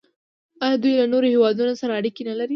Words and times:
آیا 0.63 0.77
دوی 0.83 0.93
له 0.99 1.05
نورو 1.13 1.27
هیوادونو 1.33 1.73
سره 1.81 1.91
اړیکې 1.99 2.21
نلري؟ 2.29 2.49